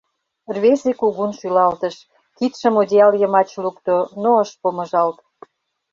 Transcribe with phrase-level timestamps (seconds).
[0.55, 1.95] Рвезе кугун шӱлалтыш,
[2.37, 5.17] кидшым одеял йымач лукто, но ыш помыжалт.